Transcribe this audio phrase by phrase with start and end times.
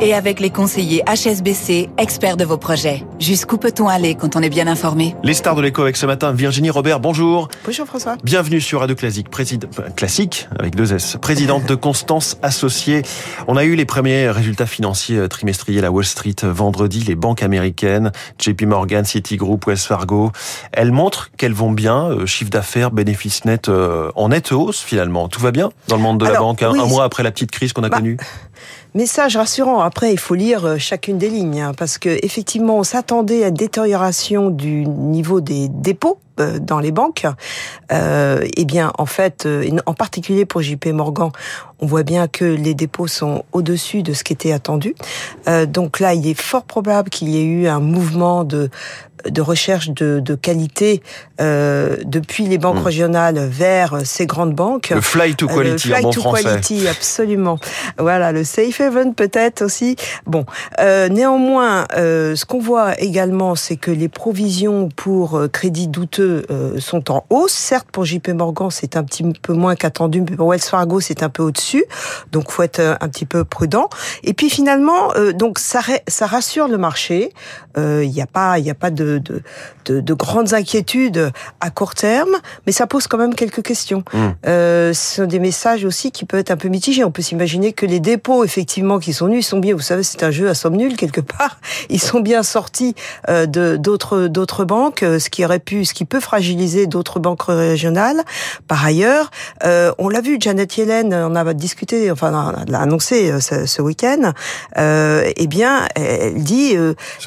[0.00, 3.04] et avec les conseillers HSBC, experts de vos projets.
[3.18, 5.14] Jusqu'où peut-on aller quand on est bien informé?
[5.22, 7.48] Les stars de l'écho avec ce matin, Virginie Robert, bonjour.
[7.64, 8.16] Bonjour François.
[8.22, 13.02] Bienvenue sur Radio Classique, président, classique avec deux S, présidente de Constance Associée.
[13.48, 17.14] On a eu les premiers résultats financiers euh, trimestriels à Wall Street euh, vendredi, les
[17.14, 20.32] banques américaines, JP Morgan, Citigroup, Wells Fargo.
[20.72, 25.28] Elles montrent qu'elles vont bien, euh, chiffre d'affaires, bénéfices nets en nette hausse finalement.
[25.28, 27.72] Tout va bien dans le monde de la banque, un, mois après la petite crise
[27.72, 28.16] qu'on a bah, connue?
[28.94, 29.80] Message rassurant.
[29.80, 33.48] Après, il faut lire euh, chacune des lignes, hein, parce que effectivement, on s'attendait à
[33.48, 37.26] une détérioration du niveau des dépôts euh, dans les banques.
[37.92, 41.30] Euh, eh bien, en fait, euh, en particulier pour JP Morgan,
[41.80, 44.94] on voit bien que les dépôts sont au-dessus de ce qui était attendu.
[45.48, 48.68] Euh, donc là, il est fort probable qu'il y ait eu un mouvement de
[49.30, 51.02] de recherche de, de qualité
[51.40, 52.86] euh, depuis les banques mmh.
[52.86, 54.90] régionales vers ces grandes banques.
[54.90, 56.42] Le fly to quality, le fly en bon to français.
[56.44, 57.58] quality, absolument.
[57.98, 59.96] Voilà, le safe haven peut-être aussi.
[60.26, 60.46] Bon,
[60.80, 66.46] euh, néanmoins, euh, ce qu'on voit également, c'est que les provisions pour crédit douteux
[66.78, 67.52] sont en hausse.
[67.52, 71.22] Certes, pour JP Morgan, c'est un petit peu moins qu'attendu, mais pour Wells Fargo, c'est
[71.22, 71.84] un peu au-dessus.
[72.32, 73.88] Donc, faut être un petit peu prudent.
[74.22, 77.32] Et puis finalement, donc ça, ça rassure le marché.
[77.76, 79.42] Il n'y a pas, il n'y a pas de de,
[79.84, 82.36] de, de, grandes inquiétudes à court terme,
[82.66, 84.02] mais ça pose quand même quelques questions.
[84.12, 84.18] Mmh.
[84.46, 87.04] Euh, ce sont des messages aussi qui peuvent être un peu mitigés.
[87.04, 89.74] On peut s'imaginer que les dépôts, effectivement, qui sont nus, ils sont bien.
[89.74, 91.58] Vous savez, c'est un jeu à somme nulle quelque part.
[91.88, 92.94] Ils sont bien sortis
[93.28, 97.20] euh, de d'autres d'autres banques, euh, ce qui aurait pu, ce qui peut fragiliser d'autres
[97.20, 98.22] banques régionales.
[98.68, 99.30] Par ailleurs,
[99.64, 103.82] euh, on l'a vu, Janet Yellen on a discuté, enfin, l'a annoncé euh, ce, ce
[103.82, 104.32] week-end.
[104.78, 106.76] Euh, eh bien, elle dit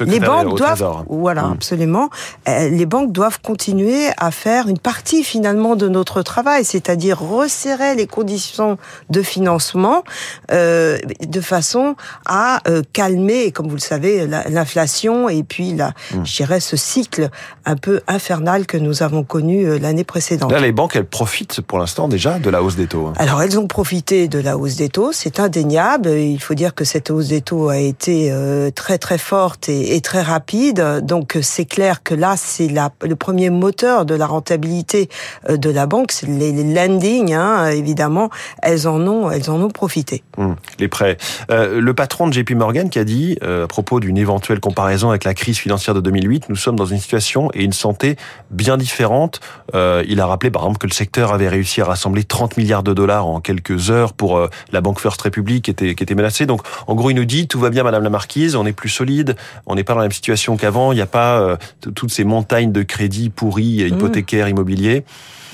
[0.00, 1.56] les banques doivent, voilà, mmh.
[1.70, 2.10] Absolument
[2.48, 7.94] euh, les banques doivent continuer à faire une partie finalement de notre travail, c'est-à-dire resserrer
[7.94, 8.76] les conditions
[9.08, 10.02] de financement
[10.50, 11.94] euh, de façon
[12.26, 16.24] à euh, calmer, comme vous le savez, l'inflation et puis la, mmh.
[16.24, 17.28] je dirais, ce cycle
[17.64, 20.50] un peu infernal que nous avons connu l'année précédente.
[20.50, 23.06] Là, les banques, elles profitent pour l'instant déjà de la hausse des taux.
[23.06, 23.12] Hein.
[23.16, 26.08] Alors, elles ont profité de la hausse des taux, c'est indéniable.
[26.08, 28.34] Il faut dire que cette hausse des taux a été
[28.74, 33.50] très très forte et, et très rapide, donc c'est clair que là, c'est le premier
[33.50, 35.08] moteur de la rentabilité
[35.48, 36.12] euh, de la banque.
[36.12, 38.30] C'est les, les hein, évidemment,
[38.62, 40.22] elles en ont, elles en ont profité.
[40.38, 41.16] Hum, les prêts.
[41.50, 45.10] Euh, le patron de JP Morgan qui a dit, euh, à propos d'une éventuelle comparaison
[45.10, 48.16] avec la crise financière de 2008, nous sommes dans une situation et une santé
[48.50, 49.40] bien différentes.
[49.74, 52.82] Euh, il a rappelé, par exemple, que le secteur avait réussi à rassembler 30 milliards
[52.82, 56.14] de dollars en quelques heures pour euh, la banque First Republic qui était, qui était
[56.14, 56.46] menacée.
[56.46, 58.88] Donc, en gros, il nous dit, tout va bien, Madame la Marquise, on est plus
[58.88, 61.49] solide, on n'est pas dans la même situation qu'avant, il n'y a pas
[61.94, 63.94] toutes ces montagnes de crédits pourris, mmh.
[63.94, 65.04] hypothécaires, immobiliers.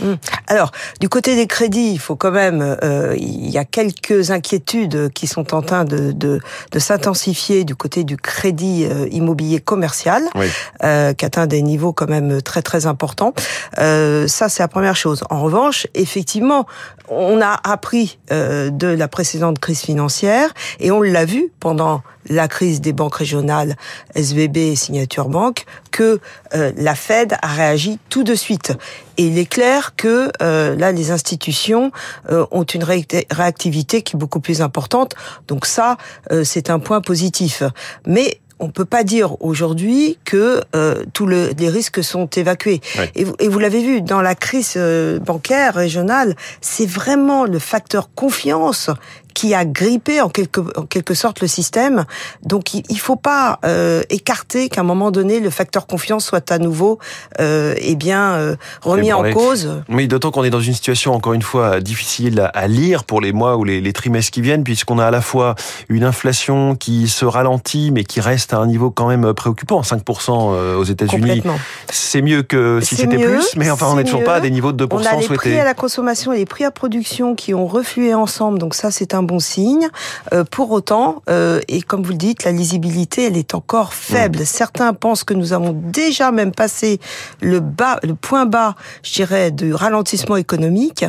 [0.00, 0.14] Mmh.
[0.46, 0.70] Alors,
[1.00, 5.26] du côté des crédits, il faut quand même, euh, il y a quelques inquiétudes qui
[5.26, 6.40] sont en train de, de,
[6.72, 10.46] de s'intensifier du côté du crédit euh, immobilier commercial, oui.
[10.84, 13.34] euh, qui atteint des niveaux quand même très très importants.
[13.78, 15.24] Euh, ça, c'est la première chose.
[15.30, 16.66] En revanche, effectivement,
[17.08, 22.48] on a appris euh, de la précédente crise financière et on l'a vu pendant la
[22.48, 23.76] crise des banques régionales
[24.14, 26.20] SVB et Signature Bank que
[26.54, 28.72] euh, la Fed a réagi tout de suite.
[29.16, 31.90] Et il est clair que euh, là, les institutions
[32.30, 35.14] euh, ont une réactivité qui est beaucoup plus importante.
[35.48, 35.96] Donc ça,
[36.32, 37.62] euh, c'est un point positif.
[38.06, 42.80] Mais on peut pas dire aujourd'hui que euh, tous le, les risques sont évacués.
[42.98, 43.04] Oui.
[43.14, 47.58] Et vous, et vous l'avez vu dans la crise euh, bancaire régionale, c'est vraiment le
[47.58, 48.90] facteur confiance
[49.36, 52.06] qui a grippé en quelque, en quelque sorte le système.
[52.42, 56.50] Donc il ne faut pas euh, écarter qu'à un moment donné, le facteur confiance soit
[56.50, 56.98] à nouveau
[57.38, 59.82] euh, eh bien, euh, remis en cause.
[59.90, 63.34] Oui, d'autant qu'on est dans une situation, encore une fois, difficile à, lire pour les
[63.34, 65.54] mois ou les, les trimestres qui viennent, puisqu'on a à la fois
[65.90, 69.82] une inflation qui se ralentit, mais qui reste à un niveau quand même préoccupant.
[69.82, 71.42] 5% aux États-Unis,
[71.90, 74.72] c'est mieux que si c'était plus, mais enfin, on n'est toujours pas à des niveaux
[74.72, 75.08] de 2% souhaités.
[75.08, 75.50] On a les souhaités.
[75.50, 78.90] prix à la consommation et les prix à production qui ont reflué ensemble, donc ça,
[78.90, 79.88] c'est un bon signe.
[80.32, 84.40] Euh, pour autant, euh, et comme vous le dites, la lisibilité, elle est encore faible.
[84.40, 84.46] Mmh.
[84.46, 87.00] Certains pensent que nous avons déjà même passé
[87.40, 91.04] le bas, le point bas, je dirais, du ralentissement économique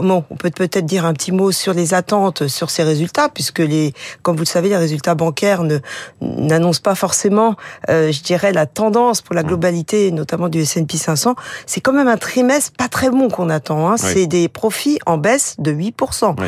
[0.00, 3.58] bon, on peut peut-être dire un petit mot sur les attentes sur ces résultats, puisque
[3.58, 3.92] les,
[4.22, 5.78] comme vous le savez, les résultats bancaires ne
[6.20, 7.56] n'annoncent pas forcément,
[7.88, 11.34] euh, je dirais, la tendance pour la globalité, notamment du S&P 500.
[11.66, 13.88] C'est quand même un trimestre pas très bon qu'on attend.
[13.88, 13.96] Hein.
[14.02, 14.10] Oui.
[14.12, 16.36] C'est des profits en baisse de 8%.
[16.38, 16.46] Oui.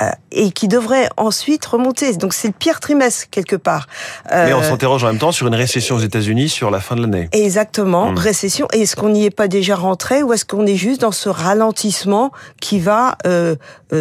[0.00, 2.16] Euh, et qui devrait ensuite remonter.
[2.16, 3.86] Donc c'est le pire trimestre quelque part.
[4.30, 7.02] Mais on s'interroge en même temps sur une récession aux États-Unis sur la fin de
[7.02, 7.28] l'année.
[7.32, 8.18] Exactement, hmm.
[8.18, 8.68] récession.
[8.72, 11.28] Et est-ce qu'on n'y est pas déjà rentré ou est-ce qu'on est juste dans ce
[11.28, 13.56] ralentissement qui va euh,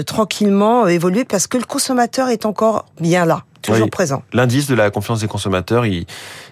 [0.06, 4.24] tranquillement évoluer parce que le consommateur est encore bien là toujours présent.
[4.34, 6.06] L'indice de la confiance des consommateurs, il,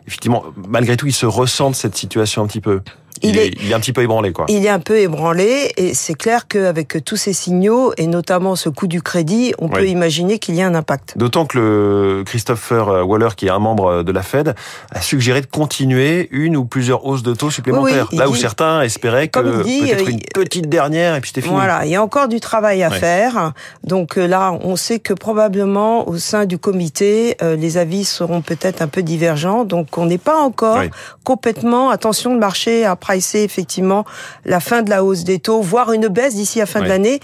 [0.07, 2.81] effectivement, malgré tout, il se ressent de cette situation un petit peu
[3.23, 4.45] il, est, il, est, un petit peu ébranlé, quoi.
[4.49, 8.69] Il est un peu ébranlé, et c'est clair qu'avec tous ces signaux, et notamment ce
[8.69, 11.17] coût du crédit, on peut imaginer qu'il y a un impact.
[11.17, 14.55] D'autant que le Christopher Waller, qui est un membre de la Fed,
[14.91, 18.07] a suggéré de continuer une ou plusieurs hausses de taux supplémentaires.
[18.11, 21.55] là où certains espéraient que peut-être une petite dernière, et puis c'était fini.
[21.55, 23.53] Voilà, il y a encore du travail à faire.
[23.83, 28.41] Donc euh, là, on sait que probablement au sein du comité, euh, les avis seront
[28.41, 29.65] peut-être un peu divergents.
[29.65, 30.81] Donc on n'est pas encore
[31.23, 34.05] complètement, attention, le marché après c'est effectivement
[34.45, 36.87] la fin de la hausse des taux, voire une baisse d'ici à la fin de
[36.87, 37.19] l'année.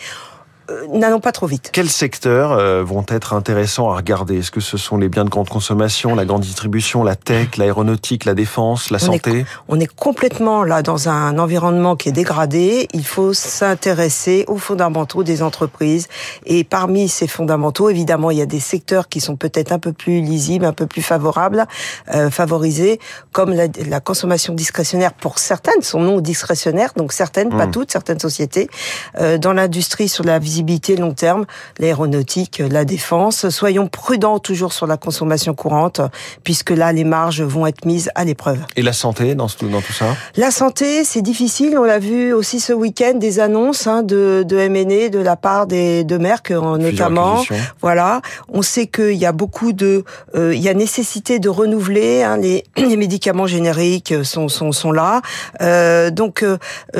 [0.69, 1.69] Euh, n'allons pas trop vite.
[1.71, 4.39] Quels secteurs euh, vont être intéressants à regarder?
[4.39, 8.25] Est-ce que ce sont les biens de grande consommation, la grande distribution, la tech, l'aéronautique,
[8.25, 9.45] la défense, la santé?
[9.69, 12.87] On est complètement là dans un environnement qui est dégradé.
[12.93, 16.07] Il faut s'intéresser aux fondamentaux des entreprises.
[16.45, 19.93] Et parmi ces fondamentaux, évidemment, il y a des secteurs qui sont peut-être un peu
[19.93, 21.65] plus lisibles, un peu plus favorables,
[22.13, 22.99] euh, favorisés,
[23.31, 27.71] comme la, la, consommation discrétionnaire pour certaines, sont non discrétionnaires, donc certaines, pas hmm.
[27.71, 28.69] toutes, certaines sociétés.
[29.19, 31.45] Euh, dans l'industrie, sur la visibilité visibilité long terme,
[31.77, 33.49] l'aéronautique, la défense.
[33.49, 36.01] Soyons prudents toujours sur la consommation courante,
[36.43, 38.59] puisque là, les marges vont être mises à l'épreuve.
[38.75, 40.15] Et la santé dans, dans tout ça?
[40.35, 41.77] La santé, c'est difficile.
[41.77, 45.67] On l'a vu aussi ce week-end, des annonces hein, de, de M&A de la part
[45.67, 47.43] des, de Merck, euh, notamment.
[47.81, 48.21] Voilà.
[48.49, 50.03] On sait qu'il y a beaucoup de...
[50.35, 52.23] Euh, il y a nécessité de renouveler.
[52.23, 55.21] Hein, les, les, médicaments génériques sont, sont, sont là.
[55.61, 56.57] Euh, donc, euh,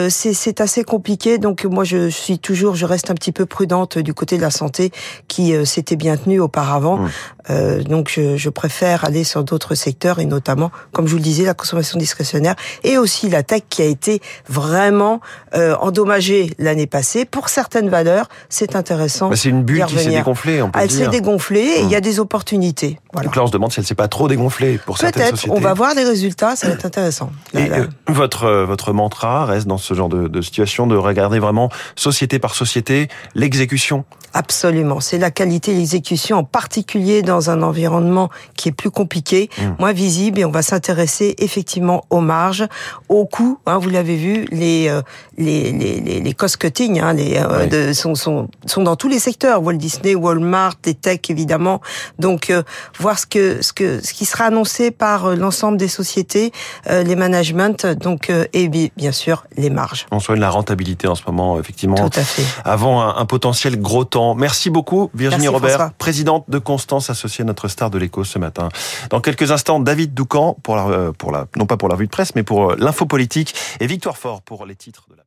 [0.10, 1.40] c'est assez compliqué.
[1.40, 2.76] Donc, moi, je suis toujours...
[2.76, 4.92] Je reste un petit peu prudente du côté de la santé
[5.28, 6.98] qui euh, s'était bien tenue auparavant.
[6.98, 7.10] Mmh.
[7.50, 11.24] Euh, donc je, je, préfère aller sur d'autres secteurs et notamment, comme je vous le
[11.24, 15.22] disais, la consommation discrétionnaire et aussi la tech qui a été vraiment
[15.56, 17.26] euh, endommagée l'année passée.
[17.26, 19.30] Pour certaines valeurs, c'est intéressant.
[19.30, 21.96] Bah, c'est une bulle qui s'est dégonflée, on peut Elle s'est dégonflée et il y
[21.96, 22.02] a mmh.
[22.02, 23.00] des opportunités.
[23.14, 23.28] Voilà.
[23.28, 25.48] Donc là, on se demande si elle s'est pas trop dégonflée pour certaines sociétés.
[25.48, 27.32] Peut-être, on va voir les résultats, ça va être intéressant.
[27.54, 31.70] et euh, votre, votre mantra reste dans ce genre de, de situation de regarder vraiment
[31.96, 34.04] société par société l'exécution
[34.34, 39.50] Absolument, c'est la qualité de l'exécution, en particulier dans un environnement qui est plus compliqué,
[39.58, 39.64] mmh.
[39.80, 42.68] moins visible, et on va s'intéresser effectivement aux marges,
[43.10, 43.58] aux coûts.
[43.66, 45.02] Hein, vous l'avez vu, les, euh,
[45.38, 49.18] les, les, les, cost cutting hein, les, euh, de, sont, sont, sont dans tous les
[49.18, 51.82] secteurs, Walt Disney, Walmart, les tech évidemment.
[52.20, 52.64] Donc euh,
[53.00, 56.52] voir ce que ce que ce qui sera annoncé par l'ensemble des sociétés,
[56.88, 60.06] les managements, donc et bien sûr les marges.
[60.12, 61.96] On soigne la rentabilité en ce moment, effectivement.
[61.96, 62.44] Tout à fait.
[62.64, 67.46] Avant un, un potentiel gros temps Merci beaucoup, Virginie Robert, présidente de Constance, associée à
[67.46, 68.70] notre star de l'écho ce matin.
[69.10, 72.08] Dans quelques instants, David Doucan, pour la, euh, pour la, non pas pour la revue
[72.08, 75.27] de presse, mais pour euh, l'info politique, et Victoire Fort pour les titres de la